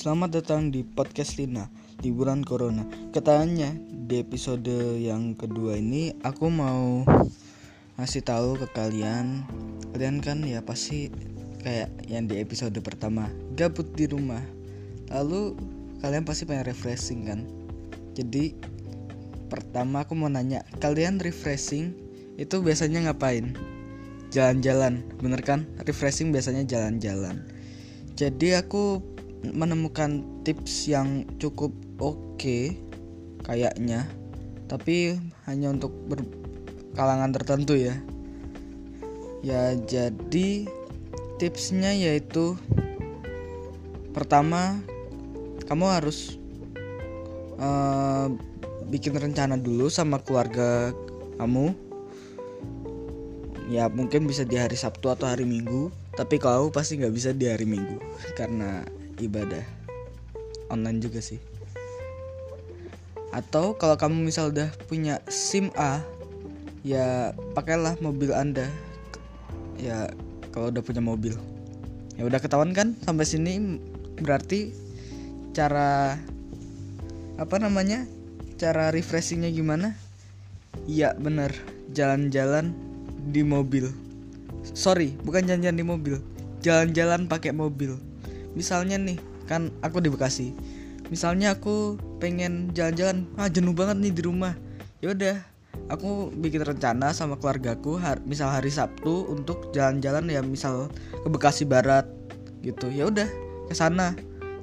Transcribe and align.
Selamat 0.00 0.32
datang 0.32 0.72
di 0.72 0.80
podcast 0.80 1.36
Lina 1.36 1.68
Liburan 2.00 2.40
Corona. 2.40 2.88
Katanya 3.12 3.68
di 3.92 4.24
episode 4.24 4.96
yang 4.96 5.36
kedua 5.36 5.76
ini 5.76 6.16
Aku 6.24 6.48
mau 6.48 7.04
ngasih 8.00 8.24
tahu 8.24 8.56
ke 8.56 8.64
kalian. 8.72 9.44
Kalian 9.92 10.24
kan 10.24 10.40
ya 10.40 10.64
pasti 10.64 11.12
kayak 11.60 11.92
yang 12.08 12.24
di 12.24 12.40
episode 12.40 12.72
pertama 12.80 13.28
Gabut 13.52 13.92
di 13.92 14.08
rumah. 14.08 14.40
Lalu 15.12 15.60
kalian 16.00 16.24
pasti 16.24 16.48
pengen 16.48 16.64
refreshing 16.64 17.28
kan? 17.28 17.44
Jadi 18.16 18.56
pertama 19.52 20.08
aku 20.08 20.16
mau 20.16 20.32
nanya 20.32 20.64
Kalian 20.80 21.20
refreshing 21.20 21.92
itu 22.40 22.56
biasanya 22.64 23.04
ngapain? 23.12 23.52
Jalan-jalan, 24.32 25.04
bener 25.20 25.44
kan? 25.44 25.68
Refreshing 25.84 26.32
biasanya 26.32 26.64
jalan-jalan. 26.64 27.44
Jadi 28.16 28.56
aku 28.56 29.10
menemukan 29.44 30.22
tips 30.44 30.88
yang 30.88 31.24
cukup 31.40 31.72
oke 32.00 32.36
okay, 32.36 32.76
kayaknya. 33.44 34.04
Tapi 34.68 35.18
hanya 35.48 35.72
untuk 35.74 35.90
kalangan 36.94 37.32
tertentu 37.34 37.74
ya. 37.74 37.96
Ya 39.40 39.74
jadi 39.74 40.68
tipsnya 41.40 41.96
yaitu 41.96 42.60
pertama 44.12 44.76
kamu 45.64 45.86
harus 45.88 46.36
uh, 47.56 48.28
bikin 48.92 49.16
rencana 49.16 49.56
dulu 49.56 49.88
sama 49.88 50.20
keluarga 50.20 50.92
kamu. 51.40 51.72
Ya 53.70 53.86
mungkin 53.86 54.26
bisa 54.26 54.42
di 54.42 54.58
hari 54.58 54.74
Sabtu 54.74 55.14
atau 55.14 55.30
hari 55.30 55.46
Minggu 55.46 55.94
tapi 56.18 56.42
kau 56.42 56.68
pasti 56.74 56.98
nggak 56.98 57.14
bisa 57.14 57.30
di 57.30 57.46
hari 57.46 57.64
Minggu 57.64 58.02
karena 58.38 58.82
ibadah. 59.20 59.62
Online 60.72 60.98
juga 61.02 61.20
sih. 61.20 61.38
Atau 63.30 63.78
kalau 63.78 63.94
kamu 63.94 64.26
misal 64.26 64.50
udah 64.50 64.72
punya 64.90 65.22
SIM 65.30 65.70
A 65.78 66.02
ya 66.82 67.36
pakailah 67.54 67.94
mobil 68.02 68.34
anda. 68.34 68.66
Ya 69.78 70.10
kalau 70.50 70.74
udah 70.74 70.82
punya 70.82 71.02
mobil. 71.02 71.34
Ya 72.18 72.26
udah 72.26 72.42
ketahuan 72.42 72.74
kan 72.74 72.98
sampai 73.06 73.24
sini 73.28 73.78
berarti 74.20 74.74
cara 75.54 76.18
apa 77.40 77.56
namanya 77.56 78.04
cara 78.58 78.90
refreshingnya 78.90 79.50
gimana? 79.54 79.94
Iya 80.90 81.14
bener 81.18 81.54
jalan-jalan 81.94 82.74
di 83.30 83.46
mobil. 83.46 83.90
Sorry 84.74 85.14
bukan 85.22 85.46
jalan-jalan 85.46 85.78
di 85.78 85.86
mobil. 85.86 86.14
Jalan-jalan 86.60 87.24
pakai 87.24 87.56
mobil 87.56 88.09
misalnya 88.54 88.96
nih 88.98 89.18
kan 89.50 89.74
aku 89.82 89.98
di 89.98 90.08
Bekasi. 90.10 90.54
Misalnya 91.10 91.58
aku 91.58 91.98
pengen 92.22 92.70
jalan-jalan 92.70 93.26
ah 93.34 93.50
jenuh 93.50 93.74
banget 93.74 93.98
nih 93.98 94.12
di 94.14 94.22
rumah. 94.22 94.54
Ya 95.02 95.10
udah 95.10 95.36
aku 95.90 96.30
bikin 96.38 96.62
rencana 96.62 97.10
sama 97.10 97.34
keluargaku 97.34 97.98
har 97.98 98.22
misal 98.22 98.46
hari 98.46 98.70
Sabtu 98.70 99.26
untuk 99.26 99.74
jalan-jalan 99.74 100.30
ya 100.30 100.38
misal 100.38 100.86
ke 101.10 101.28
Bekasi 101.28 101.66
Barat 101.66 102.06
gitu. 102.62 102.86
Ya 102.94 103.10
udah 103.10 103.26
ke 103.66 103.74
sana. 103.74 104.14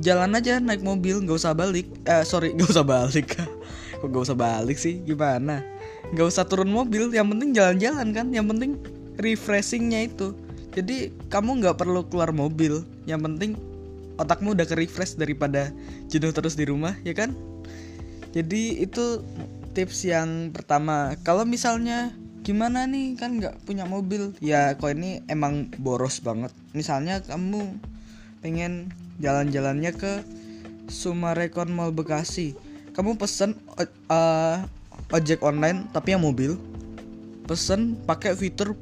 Jalan 0.00 0.32
aja 0.32 0.56
naik 0.62 0.80
mobil 0.80 1.20
nggak 1.20 1.36
usah 1.36 1.52
balik. 1.52 1.92
Eh 2.08 2.24
sorry 2.24 2.52
nggak 2.56 2.72
usah 2.72 2.86
balik. 2.88 3.36
Kok 4.00 4.08
nggak 4.08 4.24
usah 4.32 4.38
balik 4.38 4.80
sih? 4.80 5.04
Gimana? 5.04 5.60
Nggak 6.16 6.26
usah 6.32 6.48
turun 6.48 6.72
mobil 6.72 7.12
yang 7.12 7.28
penting 7.28 7.52
jalan-jalan 7.52 8.16
kan? 8.16 8.26
Yang 8.32 8.46
penting 8.56 8.70
refreshingnya 9.20 10.08
itu. 10.08 10.32
Jadi 10.72 11.12
kamu 11.28 11.60
nggak 11.60 11.76
perlu 11.76 12.08
keluar 12.08 12.32
mobil. 12.32 12.80
Yang 13.04 13.20
penting 13.28 13.50
otakmu 14.20 14.52
udah 14.52 14.68
ke 14.68 14.76
refresh 14.76 15.16
daripada 15.16 15.72
jenuh 16.12 16.30
terus 16.36 16.52
di 16.52 16.68
rumah 16.68 16.92
ya 17.00 17.16
kan? 17.16 17.32
Jadi 18.30 18.84
itu 18.84 19.24
tips 19.72 20.06
yang 20.06 20.52
pertama. 20.52 21.16
Kalau 21.24 21.48
misalnya 21.48 22.12
gimana 22.44 22.84
nih 22.86 23.16
kan 23.16 23.40
nggak 23.40 23.64
punya 23.64 23.88
mobil? 23.88 24.36
Ya 24.38 24.76
kok 24.76 24.92
ini 24.92 25.24
emang 25.26 25.72
boros 25.80 26.20
banget. 26.20 26.52
Misalnya 26.76 27.24
kamu 27.24 27.80
pengen 28.44 28.92
jalan-jalannya 29.18 29.92
ke 29.96 30.12
Sumarekon 30.86 31.72
Mall 31.72 31.90
Bekasi. 31.96 32.54
Kamu 32.94 33.16
pesen 33.16 33.56
uh, 34.10 34.66
ojek 35.10 35.40
online 35.40 35.88
tapi 35.90 36.14
yang 36.14 36.22
mobil. 36.22 36.60
Pesen 37.48 37.98
pakai 38.06 38.38
fitur 38.38 38.78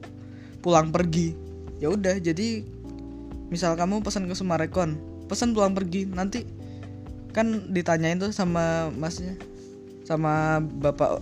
pulang 0.60 0.92
pergi. 0.92 1.32
Ya 1.78 1.88
udah 1.88 2.20
jadi 2.20 2.66
misal 3.48 3.80
kamu 3.80 4.04
pesan 4.04 4.28
ke 4.28 4.36
Sumarekon 4.36 5.07
pesan 5.28 5.52
pulang 5.52 5.76
pergi. 5.76 6.08
Nanti 6.08 6.42
kan 7.36 7.70
ditanyain 7.70 8.18
tuh 8.18 8.32
sama 8.32 8.88
masnya 8.96 9.36
sama 10.08 10.64
bapak 10.64 11.20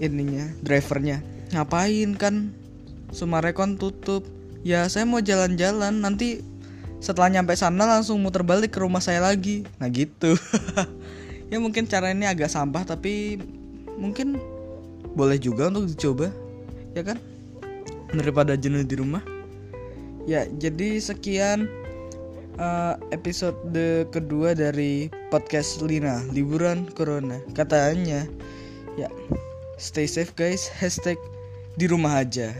ininya 0.00 0.48
drivernya. 0.64 1.20
Ngapain 1.52 2.16
kan? 2.16 2.56
Sumarekon 3.12 3.76
tutup. 3.76 4.24
Ya 4.64 4.88
saya 4.88 5.04
mau 5.04 5.20
jalan-jalan. 5.20 6.00
Nanti 6.00 6.40
setelah 7.04 7.28
nyampe 7.28 7.52
sana 7.56 7.84
langsung 7.84 8.24
muter 8.24 8.40
balik 8.40 8.72
ke 8.72 8.80
rumah 8.80 9.04
saya 9.04 9.20
lagi. 9.20 9.68
Nah 9.76 9.92
gitu. 9.92 10.34
Ya 11.50 11.58
mungkin 11.58 11.90
cara 11.90 12.14
ini 12.14 12.30
agak 12.30 12.46
sampah 12.46 12.86
tapi 12.86 13.34
mungkin 13.98 14.38
boleh 15.18 15.34
juga 15.34 15.66
untuk 15.66 15.90
dicoba. 15.90 16.30
Ya 16.94 17.02
kan? 17.02 17.18
Daripada 18.14 18.54
jenuh 18.54 18.86
di 18.86 18.94
rumah. 18.94 19.18
Ya 20.30 20.46
jadi 20.46 21.02
sekian 21.02 21.66
uh, 22.58 22.98
episode 23.14 23.60
kedua 24.10 24.56
dari 24.56 25.12
podcast 25.30 25.84
Lina 25.84 26.24
liburan 26.34 26.88
corona. 26.96 27.38
Katanya 27.54 28.26
ya 28.98 29.06
stay 29.78 30.08
safe 30.08 30.34
guys 30.34 30.66
hashtag 30.66 31.20
di 31.78 31.86
rumah 31.86 32.24
aja 32.26 32.50